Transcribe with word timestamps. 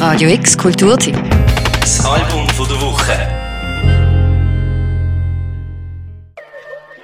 Radio 0.00 0.30
X 0.30 0.56
Kulturteam. 0.56 1.14
Das 1.78 2.02
Album 2.06 2.48
von 2.48 2.66
der 2.66 2.80
Woche. 2.80 3.12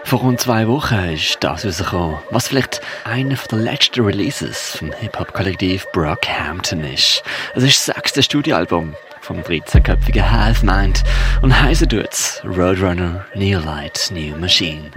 Vor 0.05 0.21
rund 0.21 0.41
zwei 0.41 0.67
Wochen 0.67 0.95
ist 1.11 1.37
das 1.41 1.67
rausgekommen, 1.67 2.17
was 2.31 2.49
vielleicht 2.49 2.81
einer 3.05 3.35
der 3.35 3.59
letzten 3.59 4.03
Releases 4.03 4.79
vom 4.79 4.93
Hip-Hop-Kollektiv 4.93 5.85
Brockhampton 5.93 6.85
ist. 6.85 7.23
Es 7.55 7.65
ist 7.65 7.87
das 7.87 7.95
sechste 7.97 8.23
Studioalbum 8.23 8.95
vom 9.21 9.41
13-köpfigen 9.41 10.31
Half 10.31 10.63
Mind 10.63 11.05
und 11.43 11.61
heißen 11.61 11.91
tut's 11.91 12.41
Roadrunner 12.47 13.27
Neolight 13.35 14.11
New 14.11 14.39
Machine. 14.39 14.91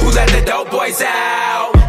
Who 0.00 0.10
let 0.14 0.30
the 0.30 0.42
dope 0.46 0.70
boys 0.70 1.02
out? 1.02 1.81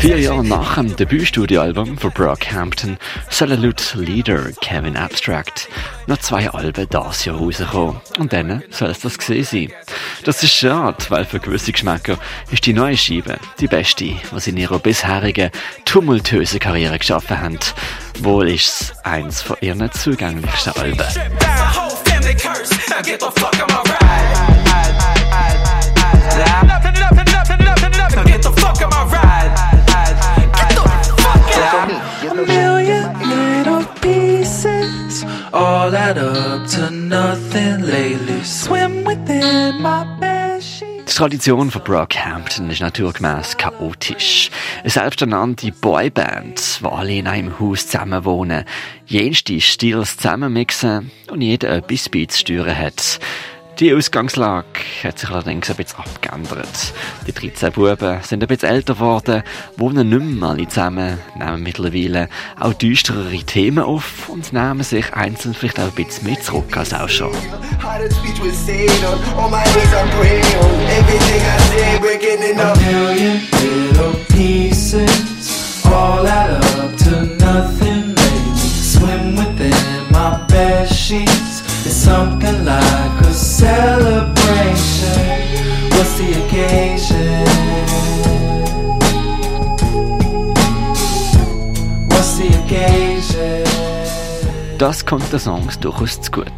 Vier 0.00 0.18
Jahre 0.18 0.42
nach 0.42 0.76
dem 0.76 0.96
Debütstudioalbum 0.96 1.98
von 1.98 2.10
Brockhampton 2.12 2.96
sollen 3.28 3.62
laut 3.62 3.94
Leader 3.94 4.50
Kevin 4.62 4.96
Abstract 4.96 5.68
noch 6.06 6.16
zwei 6.16 6.48
Alben 6.48 6.86
das 6.88 7.26
Jahr 7.26 7.36
rauskommen. 7.36 8.00
Und 8.18 8.32
dann 8.32 8.62
soll 8.70 8.88
es 8.88 9.00
das 9.00 9.18
gesehen 9.18 9.44
sein. 9.44 9.72
Das 10.24 10.42
ist 10.42 10.54
schade, 10.54 10.96
weil 11.10 11.26
für 11.26 11.38
gewisse 11.38 11.72
Geschmäcker 11.72 12.18
ist 12.50 12.64
die 12.64 12.72
neue 12.72 12.96
Scheibe 12.96 13.36
die 13.60 13.66
beste, 13.66 14.14
was 14.30 14.46
in 14.46 14.56
ihrer 14.56 14.78
bisherigen 14.78 15.50
tumultösen 15.84 16.60
Karriere 16.60 16.98
geschaffen 16.98 17.38
haben. 17.38 17.58
Wohl 18.20 18.48
ist 18.48 18.80
es 18.80 19.04
eins 19.04 19.42
von 19.42 19.58
ihren 19.60 19.92
zugänglichsten 19.92 20.72
Alben. 20.76 21.04
Die 39.70 41.04
Tradition 41.06 41.70
von 41.70 41.84
Brockhampton 41.84 42.70
ist 42.70 42.80
naturgemäß 42.80 43.56
chaotisch. 43.56 44.50
Eine 44.80 44.90
selbsternannte 44.90 45.70
Boyband, 45.70 46.78
wo 46.80 46.88
alle 46.88 47.12
in 47.12 47.28
einem 47.28 47.60
Haus 47.60 47.86
zusammenwohnen, 47.86 48.64
jenste 49.06 49.60
Stils 49.60 50.16
zusammenmixen 50.16 51.12
und 51.30 51.40
jeder 51.40 51.70
etwas 51.70 52.08
beizusteuern 52.08 52.76
hat. 52.76 53.20
Die 53.80 53.94
Ausgangslage 53.94 54.66
hat 55.02 55.18
sich 55.18 55.30
allerdings 55.30 55.70
ein 55.70 55.76
bisschen 55.76 56.00
abgeändert. 56.00 56.92
Die 57.26 57.32
13 57.32 57.72
Buben 57.72 58.20
sind 58.22 58.42
ein 58.42 58.46
bisschen 58.46 58.68
älter 58.68 58.92
geworden, 58.92 59.42
wohnen 59.78 60.10
nicht 60.10 60.38
mehr 60.38 60.50
alle 60.50 60.68
zusammen, 60.68 61.18
nehmen 61.34 61.62
mittlerweile 61.62 62.28
auch 62.58 62.74
düsterere 62.74 63.38
Themen 63.38 63.82
auf 63.82 64.28
und 64.28 64.52
nehmen 64.52 64.82
sich 64.82 65.14
einzeln 65.14 65.54
vielleicht 65.54 65.80
auch 65.80 65.84
ein 65.84 66.04
bisschen 66.04 66.26
mehr 66.26 66.38
zurück 66.42 66.76
als 66.76 66.92
auch 66.92 67.08
schon. 67.08 67.32
Like 82.80 83.20
a 83.28 83.32
celebration. 83.32 84.30
What's 85.90 86.14
the 86.18 86.30
occasion? 86.44 87.44
What's 92.08 92.38
the 92.38 92.48
occasion? 92.64 93.64
Das 94.78 95.04
kommt 95.04 95.30
den 95.32 95.38
Songs 95.40 95.78
durchaus 95.78 96.20
zu 96.20 96.30
gut. 96.30 96.52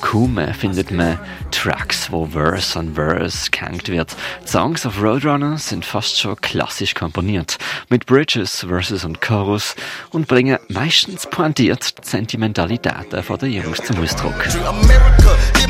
Kaum 0.00 0.38
findet 0.52 0.90
man 0.90 1.18
Tracks, 1.62 2.10
wo 2.10 2.26
Verse 2.26 2.76
an 2.76 2.94
Verse 2.96 3.48
gehängt 3.48 3.88
wird. 3.88 4.16
Songs 4.44 4.84
auf 4.84 5.00
Roadrunner 5.00 5.58
sind 5.58 5.84
fast 5.84 6.18
schon 6.18 6.34
klassisch 6.40 6.92
komponiert, 6.92 7.56
mit 7.88 8.04
Bridges, 8.06 8.66
Verses 8.68 9.04
und 9.04 9.20
Chorus 9.20 9.76
und 10.10 10.26
bringen 10.26 10.58
meistens 10.68 11.24
pointiert 11.30 11.94
Sentimentalitäten 12.02 13.22
von 13.22 13.38
den 13.38 13.52
Jungs 13.52 13.78
zum 13.78 14.02
Ausdruck. 14.02 14.34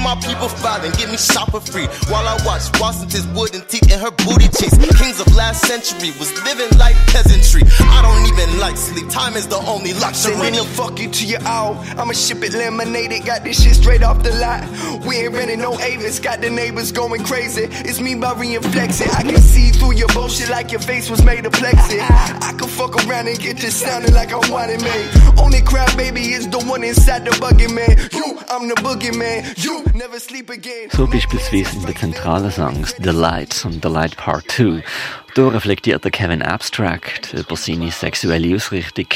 My 0.02 0.16
people 0.16 0.48
fight 0.48 0.82
and 0.82 1.12
me 1.12 1.16
shopper 1.16 1.60
free 1.60 1.86
while 2.10 2.26
I 2.26 2.34
watch 2.44 2.66
Washington's 2.80 3.26
wooden 3.38 3.62
teeth 3.68 3.86
and 3.92 4.02
her 4.02 4.10
booty 4.10 4.48
cheeks. 4.50 4.74
Kings 4.98 5.20
of 5.20 5.32
last 5.36 5.62
century 5.62 6.10
was 6.18 6.34
living 6.42 6.76
like 6.76 6.96
peasantry. 7.06 7.62
I 7.86 8.02
don't 8.02 8.26
even 8.26 8.58
like 8.58 8.76
sleep. 8.76 9.08
Time 9.10 9.36
is 9.36 9.46
the 9.46 9.58
only 9.58 9.94
luxury. 9.94 10.34
Sending 10.34 10.58
a 10.58 10.64
fuck 10.64 10.98
you 10.98 11.08
to 11.08 11.24
your 11.24 11.46
all. 11.46 11.78
I'ma 11.96 12.14
ship 12.14 12.42
it 12.42 12.52
laminated, 12.52 13.24
got 13.24 13.44
this 13.44 13.62
shit 13.62 13.76
straight 13.76 14.02
off 14.02 14.24
the 14.24 14.34
lot. 14.42 14.66
We 15.06 15.18
ain't 15.18 15.34
renting 15.34 15.60
no 15.60 15.78
Avis, 15.78 16.18
got 16.18 16.40
the 16.40 16.50
neighbors 16.50 16.90
going 16.90 17.22
crazy. 17.22 17.68
It's 17.70 18.00
me 18.00 18.16
burying 18.16 18.60
flexing. 18.60 19.10
I 19.10 19.22
can 19.22 19.40
see 19.40 19.70
through 19.70 19.94
your 19.94 20.08
bullshit 20.08 20.50
like 20.50 20.72
your 20.72 20.80
face 20.80 21.10
was 21.10 21.24
made 21.24 21.46
of 21.46 21.52
plexi. 21.52 22.00
I 22.00 22.52
can 22.58 22.68
fuck 22.68 22.96
around 23.06 23.28
and 23.28 23.38
get 23.38 23.58
this 23.58 23.76
sounding 23.76 24.14
like 24.14 24.32
I'm 24.32 24.50
wanted 24.50 24.82
man. 24.82 25.38
Only 25.38 25.62
crap 25.62 25.96
baby 25.96 26.32
is 26.32 26.48
the 26.48 26.58
one 26.58 26.82
inside 26.82 27.24
the 27.24 27.38
buggy 27.40 27.68
man. 27.68 27.96
You, 28.12 28.38
I'm 28.50 28.66
the 28.66 28.74
boogeyman. 28.74 29.62
You. 29.62 29.91
So 30.90 31.06
beispielsweise 31.06 31.76
in 31.76 31.84
den 31.84 31.96
zentralen 31.96 32.50
Songs 32.50 32.94
The 32.98 33.10
Light 33.10 33.62
und 33.66 33.82
The 33.82 33.90
Light 33.90 34.16
Part 34.16 34.50
2. 34.50 34.82
Da 35.34 35.48
reflektiert 35.48 36.02
der 36.02 36.10
Kevin 36.10 36.42
Abstract 36.42 37.34
über 37.34 37.56
seine 37.56 37.90
sexuelle 37.90 38.54
Ausrichtung, 38.54 39.06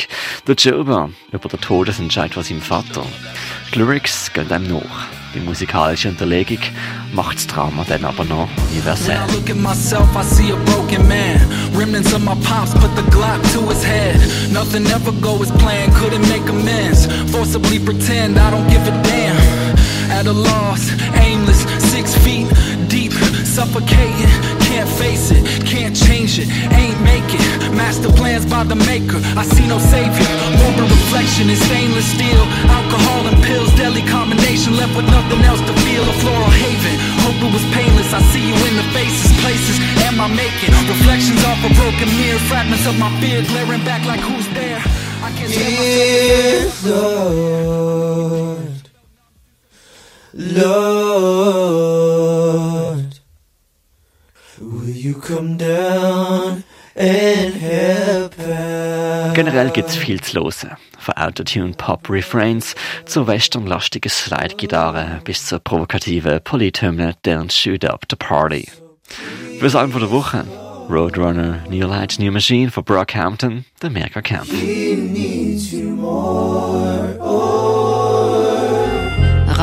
der 0.47 0.55
Jober 0.55 1.11
über 1.33 1.49
den 1.49 1.61
Todesentscheid 1.61 2.35
von 2.35 2.43
seinem 2.43 2.61
Vater. 2.61 3.07
Die 3.75 3.79
Lyrics 3.79 4.31
gehen 4.33 4.49
dem 4.49 4.69
nach. 4.69 5.07
Die 5.35 5.41
musikalische 5.41 6.09
Unterlegung 6.09 6.61
macht 7.13 7.37
das 7.37 7.47
Drama 7.47 7.85
dann 7.87 8.05
aber 8.05 8.25
noch 8.25 8.49
universell. 8.73 9.17
I 9.17 9.33
look 9.35 9.51
at 9.51 9.57
myself, 9.57 10.09
I 10.17 10.23
see 10.23 10.51
a 10.51 10.57
broken 10.65 11.07
man. 11.09 11.41
Remnants 11.75 12.15
of 12.15 12.23
my 12.23 12.35
pops 12.47 12.73
put 12.75 12.95
the 12.97 13.03
Glock 13.11 13.43
to 13.53 13.69
his 13.69 13.85
head. 13.85 14.17
Nothing 14.51 14.87
ever 14.87 15.13
go 15.21 15.43
as 15.43 15.51
planned, 15.53 15.93
couldn't 15.95 16.27
make 16.29 16.49
amends. 16.49 17.07
Forcibly 17.31 17.79
pretend 17.79 18.39
I 18.39 18.51
don't. 18.51 18.66
At 20.27 20.35
a 20.35 20.39
loss, 20.43 20.91
aimless, 21.23 21.63
six 21.87 22.11
feet 22.27 22.51
deep, 22.91 23.13
suffocating. 23.47 24.27
Can't 24.67 24.91
face 24.99 25.31
it, 25.31 25.47
can't 25.63 25.95
change 25.95 26.43
it, 26.43 26.51
ain't 26.75 26.99
make 27.07 27.31
it. 27.31 27.43
Master 27.79 28.11
plans 28.11 28.45
by 28.45 28.65
the 28.65 28.75
maker, 28.75 29.23
I 29.39 29.47
see 29.47 29.69
no 29.71 29.79
savior. 29.79 30.27
Morbid 30.59 30.91
reflection 30.91 31.47
is 31.47 31.63
stainless 31.63 32.11
steel. 32.11 32.43
Alcohol 32.67 33.23
and 33.31 33.39
pills, 33.47 33.71
deadly 33.79 34.03
combination. 34.03 34.75
Left 34.75 34.97
with 34.99 35.07
nothing 35.07 35.47
else 35.47 35.63
to 35.63 35.75
feel. 35.87 36.03
A 36.03 36.15
floral 36.19 36.51
haven. 36.59 36.97
Hope 37.23 37.39
it 37.47 37.53
was 37.55 37.63
painless. 37.71 38.11
I 38.11 38.19
see 38.35 38.43
you 38.51 38.57
in 38.67 38.75
the 38.75 38.87
faces, 38.91 39.31
places. 39.47 39.79
Am 40.11 40.19
I 40.19 40.27
making 40.27 40.75
reflections 40.91 41.39
off 41.47 41.63
a 41.63 41.71
broken 41.79 42.11
mirror? 42.19 42.43
Fragments 42.51 42.83
of 42.91 42.99
my 42.99 43.15
fear 43.23 43.47
glaring 43.47 43.85
back 43.87 44.03
like 44.11 44.19
who's 44.27 44.49
there? 44.59 44.83
I 45.23 45.31
can't 45.39 45.55
myself. 46.83 48.46
Lord, 50.39 50.69
will 54.61 54.91
you 54.91 55.15
come 55.15 55.57
down 55.57 56.63
and 56.95 57.55
help 57.55 58.39
out? 58.39 59.35
Generell 59.35 59.71
gibt's 59.71 59.97
viel 59.97 60.21
zu 60.21 60.35
hören. 60.35 60.77
Von 60.99 61.15
Autotune-Pop-Refrains 61.15 62.75
zu 63.07 63.27
westernlastigen 63.27 64.11
Slide-Gitarren 64.11 65.23
bis 65.25 65.47
zur 65.47 65.61
provokativen 65.61 66.43
Polyhymne 66.45 67.15
Don't 67.25 67.51
Shoot 67.51 67.87
Up 67.87 68.05
the 68.11 68.17
Party. 68.17 68.69
Das 69.63 69.75
Album 69.75 70.01
der 70.01 70.11
Woche 70.11 70.45
Roadrunner 70.91 71.65
New 71.71 71.89
Light 71.89 72.19
New 72.19 72.31
Machine 72.31 72.71
von 72.71 72.85
Brockhampton, 72.85 73.65
der 73.81 73.89
Mega 73.89 74.21
Camp. 74.21 74.47